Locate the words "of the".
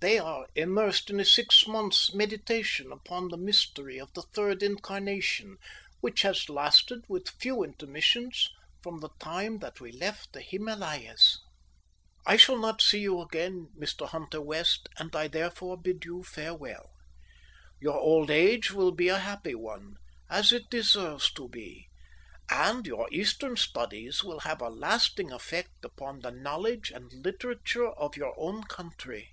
3.98-4.20